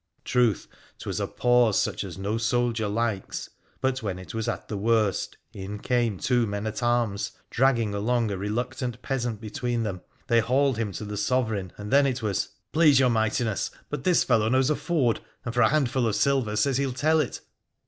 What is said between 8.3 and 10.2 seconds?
a reluctant peasant between them.